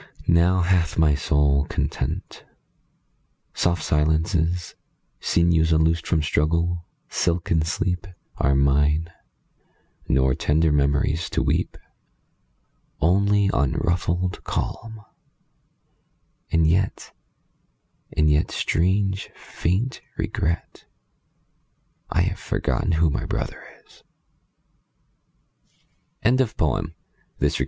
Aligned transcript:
Now 0.25 0.61
hath 0.61 0.97
my 0.97 1.13
soul 1.13 1.67
content. 1.69 2.43
Soft 3.53 3.83
silences, 3.83 4.73
Sinews 5.19 5.71
unloosed 5.71 6.07
from 6.07 6.23
struggle, 6.23 6.87
silken 7.07 7.61
sleep, 7.63 8.05
27 8.37 8.37
Are 8.37 8.55
mine; 8.55 9.11
nor 10.07 10.33
tender 10.33 10.71
memories 10.71 11.29
to 11.29 11.43
weep. 11.43 11.77
Only 12.99 13.51
unruffled 13.53 14.43
calm; 14.43 15.05
and 16.51 16.65
yet— 16.65 17.11
and 18.17 18.27
yet— 18.27 18.49
Strange, 18.49 19.29
faint 19.35 20.01
regret— 20.17 20.85
I 22.09 22.21
have 22.21 22.39
forgotten 22.39 22.93
who 22.93 23.11
my 23.11 23.25
brother 23.25 23.63
is!— 23.85 24.01
Helen 26.23 26.37
Coale 26.37 26.81
Crew. 27.37 27.49